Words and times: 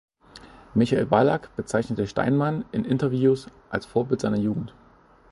Michael 0.73 1.05
Ballack 1.05 1.55
bezeichnete 1.55 2.07
Steinmann 2.07 2.65
in 2.71 2.85
Interviews 2.85 3.49
als 3.69 3.85
Vorbild 3.85 4.19
seiner 4.21 4.39
Jugend. 4.39 4.73